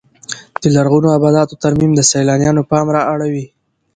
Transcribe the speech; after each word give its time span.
د 0.61 0.63
لرغونو 0.75 1.07
ابداتو 1.17 1.59
ترمیم 1.63 1.91
د 1.95 2.01
سیلانیانو 2.11 2.67
پام 2.71 2.87
را 2.95 3.01
اړوي. 3.13 3.45